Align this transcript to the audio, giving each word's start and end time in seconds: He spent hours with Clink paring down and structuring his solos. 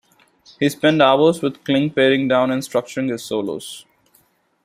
He 0.59 0.67
spent 0.67 0.99
hours 0.99 1.43
with 1.43 1.63
Clink 1.63 1.93
paring 1.95 2.27
down 2.27 2.49
and 2.49 2.63
structuring 2.63 3.11
his 3.11 3.23
solos. 3.23 3.85